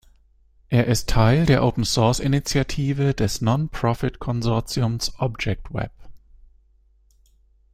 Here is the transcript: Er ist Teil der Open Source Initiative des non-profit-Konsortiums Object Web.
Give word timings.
Er 0.69 0.87
ist 0.87 1.09
Teil 1.09 1.45
der 1.45 1.63
Open 1.63 1.83
Source 1.85 2.19
Initiative 2.19 3.13
des 3.13 3.39
non-profit-Konsortiums 3.41 5.13
Object 5.19 5.71
Web. 5.75 5.91